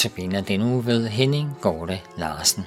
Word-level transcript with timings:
Notabene 0.00 0.40
den 0.40 0.62
uge 0.62 0.86
ved 0.86 1.08
Henning 1.08 1.56
Gorte 1.60 2.00
Larsen. 2.16 2.64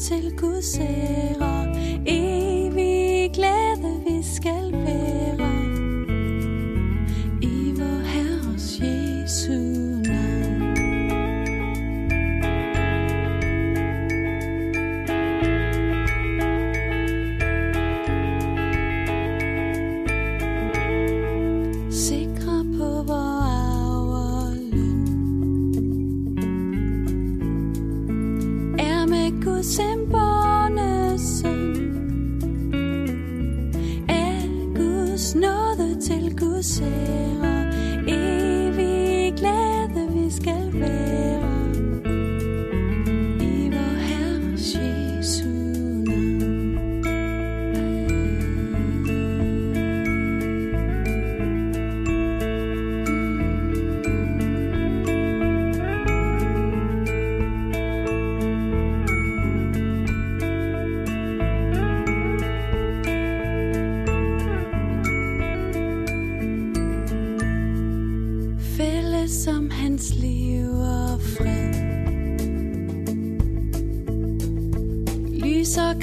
til 0.00 0.36
Guds 0.36 0.78
ære, 0.78 1.59
med 29.60 30.10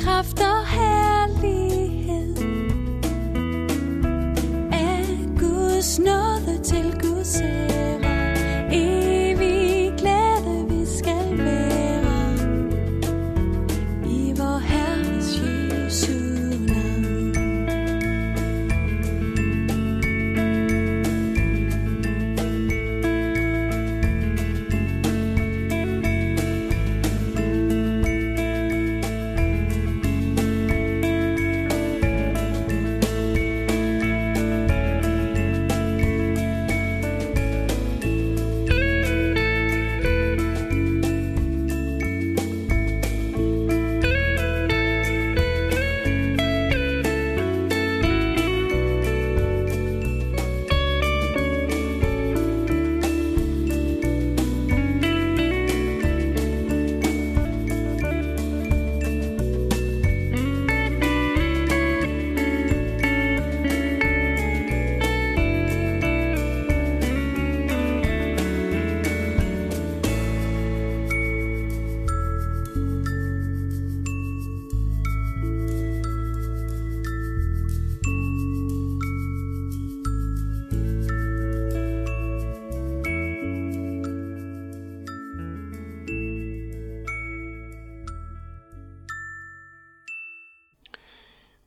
kraft 0.08 0.40
og 0.40 0.68
herlighed. 0.68 2.38
Af 4.72 5.06
Guds 5.40 6.00
nåde 6.00 6.64
til 6.64 6.94
Guds 7.02 7.42
ære? 7.42 8.07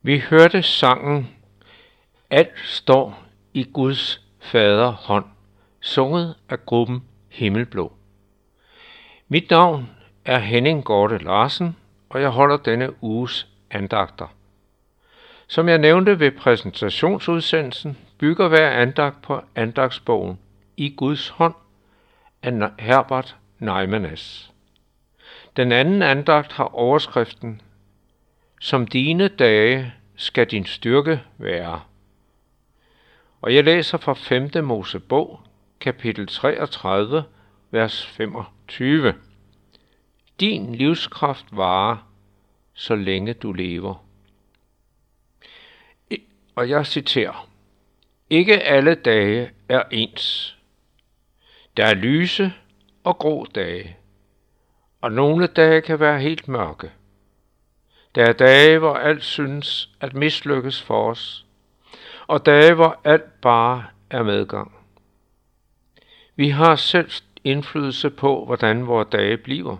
Vi 0.03 0.19
hørte 0.19 0.63
sangen 0.63 1.29
Alt 2.29 2.59
står 2.65 3.23
i 3.53 3.63
Guds 3.73 4.21
fader 4.39 4.91
hånd, 4.91 5.25
sunget 5.81 6.35
af 6.49 6.65
gruppen 6.65 7.03
Himmelblå. 7.29 7.93
Mit 9.27 9.49
navn 9.49 9.89
er 10.25 10.39
Henning 10.39 10.83
Gorte 10.83 11.17
Larsen, 11.17 11.75
og 12.09 12.21
jeg 12.21 12.29
holder 12.29 12.57
denne 12.57 13.03
uges 13.03 13.47
andagter. 13.71 14.27
Som 15.47 15.69
jeg 15.69 15.77
nævnte 15.77 16.19
ved 16.19 16.31
præsentationsudsendelsen, 16.31 17.97
bygger 18.17 18.47
hver 18.47 18.69
andagt 18.69 19.21
på 19.21 19.41
andagsbogen 19.55 20.39
I 20.77 20.93
Guds 20.97 21.29
hånd 21.29 21.55
af 22.41 22.69
Herbert 22.79 23.35
Neimanes. 23.59 24.51
Den 25.57 25.71
anden 25.71 26.01
andagt 26.01 26.51
har 26.51 26.75
overskriften 26.75 27.61
som 28.63 28.87
dine 28.87 29.27
dage 29.27 29.93
skal 30.15 30.47
din 30.47 30.65
styrke 30.65 31.21
være. 31.37 31.81
Og 33.41 33.55
jeg 33.55 33.63
læser 33.63 33.97
fra 33.97 34.13
5. 34.13 34.63
Mosebog, 34.63 35.39
kapitel 35.79 36.27
33, 36.27 37.23
vers 37.71 38.05
25. 38.05 39.13
Din 40.39 40.75
livskraft 40.75 41.45
varer, 41.51 41.97
så 42.73 42.95
længe 42.95 43.33
du 43.33 43.53
lever. 43.53 44.05
I- 46.09 46.23
Og 46.55 46.69
jeg 46.69 46.85
citerer. 46.85 47.49
Ikke 48.29 48.59
alle 48.59 48.95
dage 48.95 49.51
er 49.69 49.83
ens. 49.91 50.57
Der 51.77 51.85
er 51.85 51.93
lyse 51.93 52.53
og 53.03 53.17
grå 53.17 53.45
dage, 53.55 53.97
og 55.01 55.11
nogle 55.11 55.47
dage 55.47 55.81
kan 55.81 55.99
være 55.99 56.19
helt 56.19 56.47
mørke. 56.47 56.91
Der 58.15 58.25
er 58.25 58.33
dage, 58.33 58.79
hvor 58.79 58.93
alt 58.93 59.23
synes 59.23 59.89
at 59.99 60.13
mislykkes 60.13 60.81
for 60.81 61.09
os, 61.09 61.45
og 62.27 62.45
dage, 62.45 62.73
hvor 62.73 63.01
alt 63.03 63.41
bare 63.41 63.85
er 64.09 64.23
medgang. 64.23 64.71
Vi 66.35 66.49
har 66.49 66.75
selv 66.75 67.11
indflydelse 67.43 68.09
på, 68.09 68.45
hvordan 68.45 68.87
vores 68.87 69.07
dage 69.11 69.37
bliver. 69.37 69.77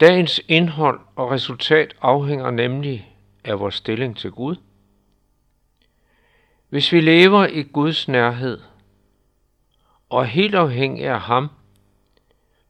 Dagens 0.00 0.40
indhold 0.48 1.00
og 1.16 1.30
resultat 1.30 1.94
afhænger 2.00 2.50
nemlig 2.50 3.16
af 3.44 3.60
vores 3.60 3.74
stilling 3.74 4.16
til 4.16 4.30
Gud. 4.30 4.56
Hvis 6.68 6.92
vi 6.92 7.00
lever 7.00 7.46
i 7.46 7.62
Guds 7.62 8.08
nærhed 8.08 8.60
og 10.10 10.20
er 10.20 10.26
helt 10.26 10.54
afhængig 10.54 11.06
af 11.06 11.20
ham, 11.20 11.48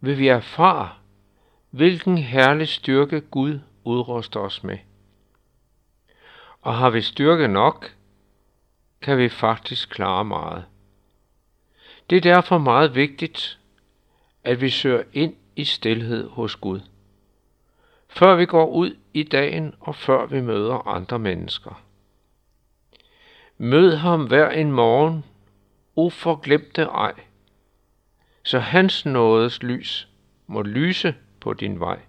vil 0.00 0.18
vi 0.18 0.28
erfare, 0.28 0.90
hvilken 1.70 2.18
herlig 2.18 2.68
styrke 2.68 3.20
Gud 3.20 3.60
udruster 3.84 4.40
os 4.40 4.64
med. 4.64 4.78
Og 6.60 6.74
har 6.74 6.90
vi 6.90 7.00
styrke 7.00 7.48
nok, 7.48 7.94
kan 9.02 9.18
vi 9.18 9.28
faktisk 9.28 9.90
klare 9.90 10.24
meget. 10.24 10.64
Det 12.10 12.16
er 12.16 12.34
derfor 12.34 12.58
meget 12.58 12.94
vigtigt, 12.94 13.58
at 14.44 14.60
vi 14.60 14.70
søger 14.70 15.02
ind 15.12 15.34
i 15.56 15.64
stilhed 15.64 16.28
hos 16.28 16.56
Gud. 16.56 16.80
Før 18.08 18.36
vi 18.36 18.46
går 18.46 18.66
ud 18.66 18.96
i 19.14 19.22
dagen 19.22 19.74
og 19.80 19.96
før 19.96 20.26
vi 20.26 20.40
møder 20.40 20.88
andre 20.88 21.18
mennesker. 21.18 21.82
Mød 23.58 23.96
ham 23.96 24.26
hver 24.26 24.50
en 24.50 24.72
morgen, 24.72 25.24
uforglemte 25.94 26.82
ej, 26.82 27.14
så 28.42 28.58
hans 28.58 29.06
nådes 29.06 29.62
lys 29.62 30.08
må 30.46 30.62
lyse 30.62 31.14
på 31.40 31.52
din 31.52 31.80
vej. 31.80 32.00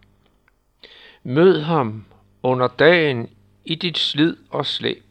Mød 1.23 1.61
ham 1.61 2.05
under 2.43 2.67
dagen 2.67 3.29
i 3.65 3.75
dit 3.75 3.97
slid 3.97 4.37
og 4.49 4.65
slæb. 4.65 5.03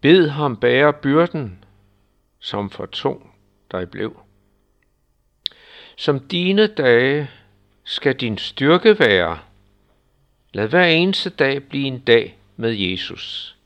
Bed 0.00 0.28
ham 0.28 0.56
bære 0.56 0.92
byrden, 0.92 1.64
som 2.38 2.70
for 2.70 2.86
tung 2.86 3.34
dig 3.72 3.90
blev. 3.90 4.20
Som 5.96 6.20
dine 6.20 6.66
dage 6.66 7.30
skal 7.84 8.14
din 8.16 8.38
styrke 8.38 8.98
være. 8.98 9.38
Lad 10.52 10.68
hver 10.68 10.86
eneste 10.86 11.30
dag 11.30 11.62
blive 11.62 11.86
en 11.86 11.98
dag 11.98 12.38
med 12.56 12.72
Jesus. 12.72 13.56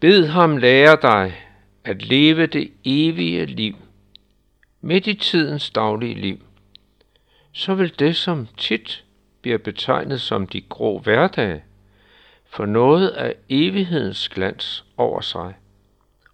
Bed 0.00 0.26
ham 0.26 0.56
lære 0.56 0.98
dig 1.02 1.44
at 1.84 2.02
leve 2.02 2.46
det 2.46 2.72
evige 2.84 3.46
liv 3.46 3.76
midt 4.80 5.06
i 5.06 5.14
tidens 5.14 5.70
daglige 5.70 6.14
liv. 6.14 6.47
Så 7.58 7.74
vil 7.74 7.98
det, 7.98 8.16
som 8.16 8.48
tit 8.56 9.04
bliver 9.42 9.58
betegnet 9.58 10.20
som 10.20 10.46
de 10.46 10.60
grå 10.60 10.98
hverdage, 10.98 11.64
få 12.46 12.64
noget 12.64 13.08
af 13.08 13.34
evighedens 13.48 14.28
glans 14.28 14.84
over 14.96 15.20
sig 15.20 15.54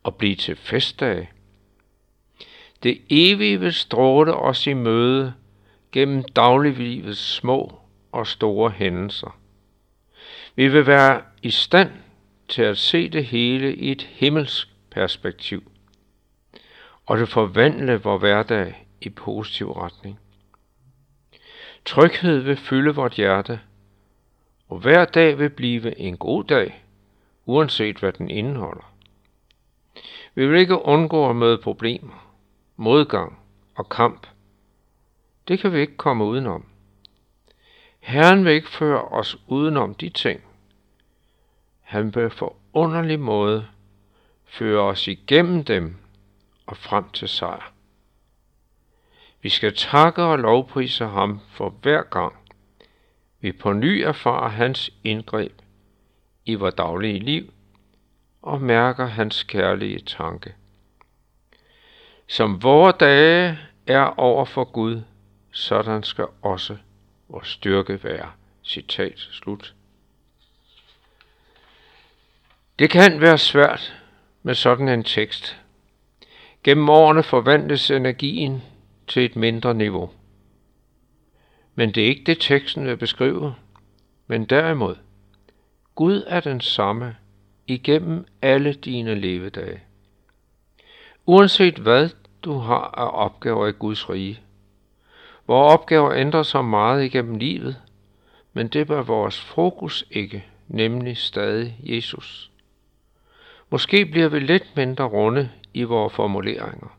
og 0.02 0.14
blive 0.14 0.34
til 0.36 0.56
festdage. 0.56 1.30
Det 2.82 3.00
evige 3.10 3.60
vil 3.60 3.72
stråle 3.72 4.34
os 4.34 4.66
i 4.66 4.72
møde 4.72 5.34
gennem 5.92 6.22
dagliglivets 6.22 7.34
små 7.34 7.78
og 8.12 8.26
store 8.26 8.70
hændelser. 8.70 9.38
Vi 10.56 10.68
vil 10.68 10.86
være 10.86 11.22
i 11.42 11.50
stand 11.50 11.90
til 12.48 12.62
at 12.62 12.78
se 12.78 13.08
det 13.08 13.24
hele 13.24 13.74
i 13.76 13.90
et 13.90 14.02
himmelsk 14.02 14.68
perspektiv, 14.90 15.72
og 17.06 17.18
det 17.18 17.28
forvandle 17.28 17.96
vor 17.96 18.18
hverdag 18.18 18.86
i 19.00 19.08
positiv 19.08 19.72
retning. 19.72 20.18
Tryghed 21.84 22.38
vil 22.40 22.56
fylde 22.56 22.94
vort 22.94 23.12
hjerte, 23.12 23.60
og 24.68 24.78
hver 24.78 25.04
dag 25.04 25.38
vil 25.38 25.50
blive 25.50 25.98
en 25.98 26.16
god 26.16 26.44
dag, 26.44 26.84
uanset 27.46 27.98
hvad 27.98 28.12
den 28.12 28.30
indeholder. 28.30 28.94
Vi 30.34 30.48
vil 30.48 30.58
ikke 30.58 30.84
undgå 30.84 31.30
at 31.30 31.36
møde 31.36 31.58
problemer, 31.58 32.36
modgang 32.76 33.38
og 33.74 33.88
kamp. 33.88 34.26
Det 35.48 35.58
kan 35.58 35.72
vi 35.72 35.80
ikke 35.80 35.96
komme 35.96 36.24
udenom. 36.24 36.64
Herren 38.00 38.44
vil 38.44 38.52
ikke 38.52 38.70
føre 38.70 39.02
os 39.02 39.38
udenom 39.46 39.94
de 39.94 40.08
ting. 40.08 40.40
Han 41.80 42.14
vil 42.14 42.30
på 42.30 42.56
underlig 42.72 43.20
måde 43.20 43.66
føre 44.44 44.80
os 44.80 45.08
igennem 45.08 45.64
dem 45.64 45.96
og 46.66 46.76
frem 46.76 47.10
til 47.10 47.28
sejr. 47.28 47.73
Vi 49.44 49.48
skal 49.48 49.76
takke 49.76 50.22
og 50.22 50.38
lovprise 50.38 51.04
ham 51.04 51.40
for 51.50 51.68
hver 51.68 52.02
gang, 52.02 52.32
vi 53.40 53.52
på 53.52 53.72
ny 53.72 53.86
erfarer 53.86 54.48
hans 54.48 54.90
indgreb 55.02 55.52
i 56.44 56.54
vores 56.54 56.74
daglige 56.74 57.18
liv 57.18 57.52
og 58.42 58.60
mærker 58.60 59.06
hans 59.06 59.42
kærlige 59.42 59.98
tanke. 59.98 60.54
Som 62.26 62.62
vore 62.62 62.92
dage 63.00 63.58
er 63.86 64.20
over 64.20 64.44
for 64.44 64.64
Gud, 64.64 65.02
sådan 65.50 66.02
skal 66.02 66.26
også 66.42 66.76
vores 67.28 67.48
styrke 67.48 68.04
være. 68.04 68.30
Citat 68.62 69.18
slut. 69.18 69.74
Det 72.78 72.90
kan 72.90 73.20
være 73.20 73.38
svært 73.38 73.94
med 74.42 74.54
sådan 74.54 74.88
en 74.88 75.04
tekst. 75.04 75.60
Gennem 76.62 76.88
årene 76.88 77.22
forvandles 77.22 77.90
energien 77.90 78.62
til 79.08 79.24
et 79.24 79.36
mindre 79.36 79.74
niveau. 79.74 80.10
Men 81.74 81.90
det 81.92 82.02
er 82.02 82.08
ikke 82.08 82.24
det, 82.26 82.36
teksten 82.40 82.86
vil 82.86 82.96
beskrive, 82.96 83.54
men 84.26 84.44
derimod, 84.44 84.96
Gud 85.94 86.22
er 86.26 86.40
den 86.40 86.60
samme 86.60 87.16
igennem 87.66 88.26
alle 88.42 88.72
dine 88.72 89.14
levedage. 89.14 89.80
Uanset 91.26 91.78
hvad 91.78 92.08
du 92.42 92.58
har 92.58 92.94
af 92.96 93.24
opgaver 93.24 93.66
i 93.66 93.72
Guds 93.72 94.10
rige, 94.10 94.40
hvor 95.44 95.62
opgaver 95.62 96.12
ændrer 96.12 96.42
sig 96.42 96.64
meget 96.64 97.04
igennem 97.04 97.34
livet, 97.34 97.76
men 98.52 98.68
det 98.68 98.86
bør 98.86 99.02
vores 99.02 99.40
fokus 99.40 100.04
ikke, 100.10 100.44
nemlig 100.68 101.16
stadig 101.16 101.76
Jesus. 101.82 102.50
Måske 103.70 104.06
bliver 104.06 104.28
vi 104.28 104.38
lidt 104.38 104.76
mindre 104.76 105.04
runde 105.04 105.50
i 105.74 105.82
vores 105.82 106.12
formuleringer, 106.12 106.98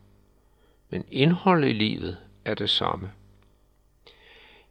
men 0.90 1.04
indholdet 1.10 1.68
i 1.68 1.72
livet 1.72 2.16
er 2.44 2.54
det 2.54 2.70
samme. 2.70 3.12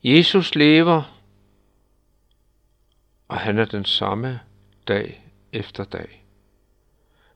Jesus 0.04 0.56
lever, 0.56 1.22
og 3.28 3.38
han 3.38 3.60
er 3.60 3.66
den 3.66 3.86
samme 3.86 4.40
dag 4.88 5.32
efter 5.52 5.84
dag. 5.84 6.26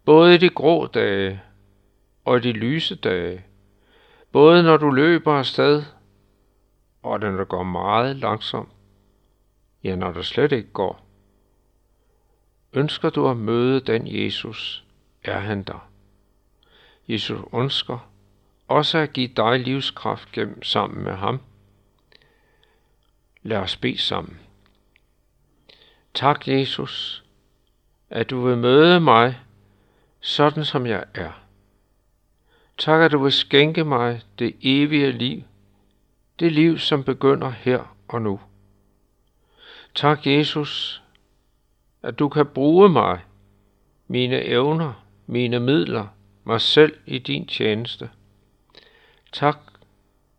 Både 0.06 0.36
i 0.36 0.38
de 0.38 0.50
grå 0.50 0.88
dage 0.88 1.42
og 2.26 2.38
i 2.38 2.42
de 2.42 2.52
lyse 2.52 2.96
dage. 2.96 3.46
Både 4.32 4.64
når 4.64 4.78
du 4.78 4.90
løber 4.90 5.34
afsted, 5.34 5.84
og 7.04 7.20
når 7.20 7.32
det 7.32 7.48
går 7.48 7.64
meget 7.64 8.16
langsomt. 8.16 8.70
Ja, 9.84 9.96
når 9.96 10.12
det 10.12 10.26
slet 10.26 10.52
ikke 10.52 10.72
går. 10.72 11.06
Ønsker 12.74 13.10
du 13.10 13.28
at 13.28 13.38
møde 13.38 13.80
den 13.80 14.08
Jesus, 14.08 14.86
er 15.24 15.40
han 15.40 15.64
der. 15.64 15.90
Jesus 17.08 17.40
ønsker 17.54 18.09
også 18.70 18.98
at 18.98 19.14
give 19.14 19.28
dig 19.28 19.60
livskraft 19.60 20.32
gennem 20.32 20.64
sammen 20.64 21.04
med 21.04 21.14
ham. 21.14 21.42
Lad 23.44 23.58
os 23.58 23.76
bede 23.76 23.98
sammen. 23.98 24.40
Tak, 26.14 26.48
Jesus, 26.48 27.24
at 28.10 28.30
du 28.30 28.42
vil 28.42 28.58
møde 28.58 29.00
mig, 29.00 29.40
sådan 30.20 30.66
som 30.66 30.86
jeg 30.86 31.06
er. 31.14 31.32
Tak, 32.78 33.02
at 33.02 33.12
du 33.12 33.24
vil 33.24 33.32
skænke 33.32 33.84
mig 33.84 34.22
det 34.40 34.56
evige 34.62 35.12
liv, 35.12 35.44
det 36.40 36.52
liv, 36.52 36.78
som 36.78 37.04
begynder 37.04 37.50
her 37.50 37.96
og 38.08 38.22
nu. 38.22 38.40
Tak, 39.96 40.28
Jesus, 40.28 41.04
at 42.04 42.20
du 42.20 42.30
kan 42.30 42.46
bruge 42.46 42.90
mig, 42.90 43.20
mine 44.08 44.44
evner, 44.44 45.06
mine 45.28 45.60
midler, 45.60 46.08
mig 46.44 46.62
selv 46.62 46.98
i 47.06 47.20
din 47.20 47.48
tjeneste. 47.48 48.10
Tak 49.32 49.58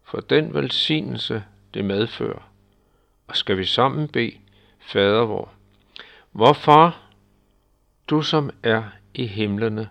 for 0.03 0.21
den 0.21 0.55
velsignelse, 0.55 1.45
det 1.75 1.85
medfører. 1.85 2.51
Og 3.27 3.37
skal 3.37 3.59
vi 3.59 3.65
sammen 3.65 4.09
bede, 4.09 4.39
Fader 4.79 5.25
vor, 5.25 5.53
vor 6.33 6.53
far, 6.53 7.11
du 8.07 8.23
som 8.23 8.51
er 8.63 8.83
i 9.15 9.27
himlene, 9.27 9.91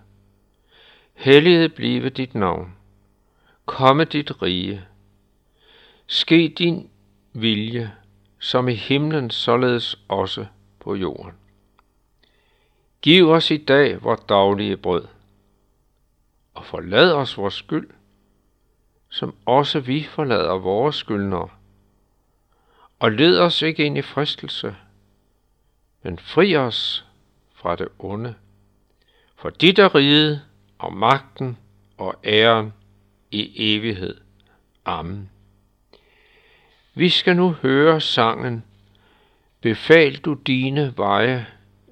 helliget 1.14 1.74
blive 1.74 2.10
dit 2.10 2.34
navn, 2.34 2.76
komme 3.66 4.04
dit 4.04 4.42
rige, 4.42 4.84
ske 6.06 6.54
din 6.58 6.90
vilje, 7.32 7.92
som 8.38 8.68
i 8.68 8.74
himlen 8.74 9.30
således 9.30 9.98
også 10.08 10.46
på 10.80 10.94
jorden. 10.94 11.34
Giv 13.02 13.28
os 13.28 13.50
i 13.50 13.56
dag 13.56 14.02
vores 14.02 14.20
daglige 14.28 14.76
brød, 14.76 15.06
og 16.54 16.64
forlad 16.64 17.12
os 17.12 17.36
vores 17.36 17.54
skyld, 17.54 17.90
som 19.10 19.34
også 19.46 19.80
vi 19.80 20.02
forlader 20.02 20.58
vores 20.58 20.96
skyldnere. 20.96 21.48
Og 22.98 23.12
led 23.12 23.38
os 23.38 23.62
ikke 23.62 23.84
ind 23.84 23.98
i 23.98 24.02
fristelse, 24.02 24.76
men 26.02 26.18
fri 26.18 26.56
os 26.56 27.06
fra 27.54 27.76
det 27.76 27.88
onde. 27.98 28.34
For 29.36 29.50
dit 29.50 29.78
er 29.78 29.94
riget 29.94 30.42
og 30.78 30.92
magten 30.92 31.58
og 31.98 32.14
æren 32.24 32.72
i 33.30 33.74
evighed. 33.74 34.16
Amen. 34.84 35.30
Vi 36.94 37.08
skal 37.08 37.36
nu 37.36 37.50
høre 37.50 38.00
sangen 38.00 38.64
Befal 39.62 40.16
du 40.16 40.34
dine 40.34 40.94
veje, 40.96 41.46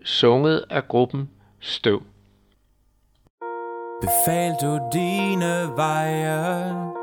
sunget 0.04 0.64
af 0.70 0.88
gruppen 0.88 1.30
Støv. 1.60 2.02
Befal 4.00 4.52
du 4.62 4.80
dine 4.92 5.76
veje, 5.76 6.97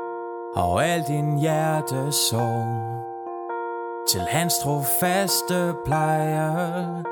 og 0.56 0.84
al 0.84 1.02
din 1.08 1.38
hjertesorg 1.38 3.06
til 4.08 4.20
hans 4.20 4.54
trofaste 4.58 5.74
plejer, 5.84 7.02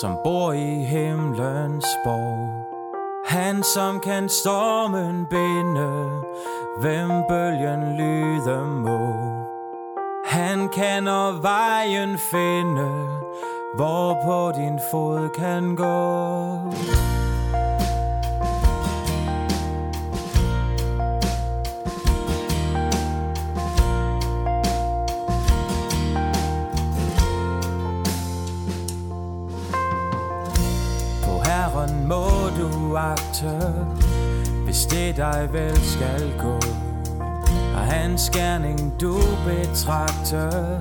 som 0.00 0.16
bor 0.24 0.52
i 0.52 0.84
himlens 0.84 1.86
borg. 2.04 2.66
Han 3.26 3.62
som 3.62 4.00
kan 4.00 4.28
stormen 4.28 5.26
binde, 5.30 6.10
hvem 6.80 7.10
bølgen 7.28 7.96
lyder 7.96 8.64
må. 8.64 9.14
Han 10.24 10.68
kan 10.68 11.08
og 11.08 11.42
vejen 11.42 12.18
finde, 12.18 12.90
hvor 13.76 14.16
på 14.24 14.52
din 14.60 14.80
fod 14.90 15.28
kan 15.28 15.76
gå. 15.76 17.09
Du 33.40 34.00
hvis 34.64 34.86
det 34.86 35.16
dig 35.16 35.48
vel 35.52 35.80
skal 35.82 36.32
gå. 36.38 36.58
Og 37.74 37.80
hans 37.80 38.30
gerning 38.30 39.00
du 39.00 39.20
betragter 39.46 40.80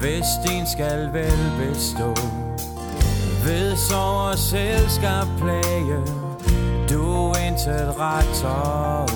hvis 0.00 0.26
din 0.46 0.66
skal 0.66 1.12
vel 1.12 1.38
bestå. 1.58 2.14
Ved 3.44 3.76
sorg 3.76 4.38
selv 4.38 4.88
skal 4.88 5.26
plage, 5.38 6.00
du 6.90 7.34
intet 7.48 7.94
retter. 7.98 9.06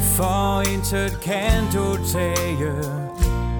For 0.00 0.72
intet 0.72 1.20
kan 1.20 1.64
du 1.72 1.98
tage, 2.12 2.72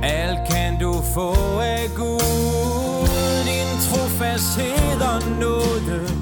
alt 0.03 0.39
kan 0.51 0.79
du 0.81 0.93
få 1.15 1.35
af 1.61 1.89
Gud. 1.97 3.09
Din 3.45 3.71
trofasthed 3.89 5.01
og 5.01 5.23
nåde, 5.41 6.18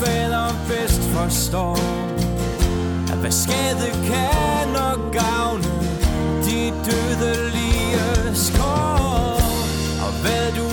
fader 0.00 0.48
bedst 0.68 1.02
forstår. 1.16 1.76
At 3.12 3.18
hvad 3.18 3.30
skade 3.30 3.88
kan 4.10 4.76
og 4.88 4.96
gavne, 5.12 5.64
de 6.46 6.60
dødelige 6.86 8.34
skår. 8.34 9.40
Og 10.04 10.12
hvad 10.22 10.46
du 10.58 10.67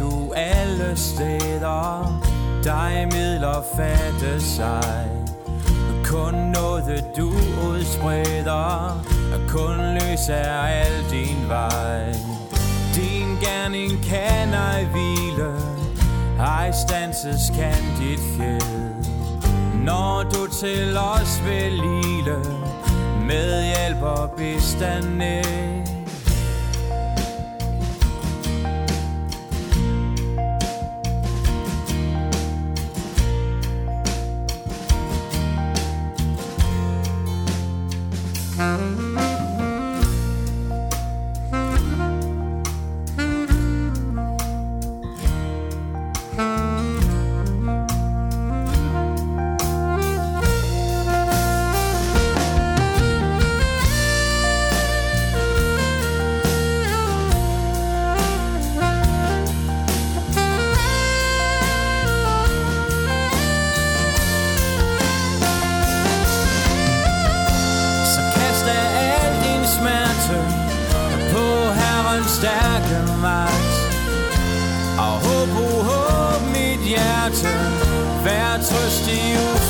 du 0.00 0.32
alle 0.36 0.96
steder, 0.96 2.20
dig 2.64 3.08
midler 3.12 3.64
fatte 3.76 4.40
sig. 4.40 5.10
Kun 6.04 6.34
noget 6.34 7.04
du 7.16 7.32
udspreder, 7.68 9.04
kun 9.48 9.94
lys 9.94 10.28
er 10.28 10.62
al 10.62 11.04
din 11.10 11.48
vej. 11.48 12.12
Din 12.94 13.28
gerning 13.40 14.04
kan 14.04 14.54
ej 14.54 14.84
hvile, 14.84 15.52
ej 16.38 16.70
stanses 16.72 17.50
kan 17.50 17.82
dit 17.98 18.20
fjeld. 18.36 18.94
Når 19.84 20.22
du 20.22 20.46
til 20.60 20.96
os 20.96 21.42
vil 21.46 21.72
lide, 21.72 22.40
med 23.26 23.64
hjælp 23.64 24.02
og 24.02 24.30
bistand 24.30 25.22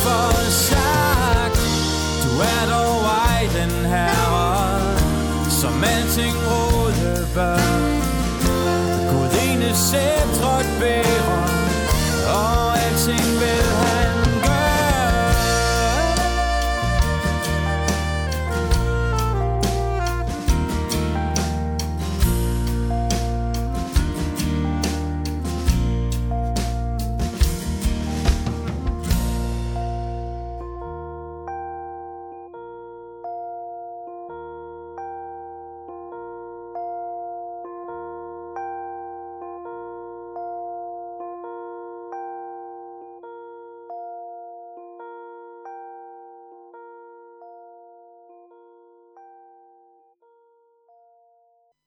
for 0.04 0.50
sagt 0.50 1.61
Du 2.23 2.30
er 2.54 2.64
dog 2.73 3.02
ej 3.28 3.42
den 3.59 3.75
herre, 3.92 4.80
som 5.61 5.85
alting 5.95 6.37
råde 6.49 7.26
bør. 7.35 7.61
Gud 9.11 9.33
ene 9.47 9.71
sæt 9.88 10.28
trådt 10.38 10.71
bærer, 10.80 11.19